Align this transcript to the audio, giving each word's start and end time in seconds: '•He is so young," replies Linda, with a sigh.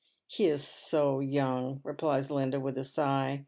'•He 0.25 0.45
is 0.47 0.67
so 0.67 1.19
young," 1.19 1.79
replies 1.83 2.31
Linda, 2.31 2.59
with 2.59 2.75
a 2.75 2.83
sigh. 2.83 3.39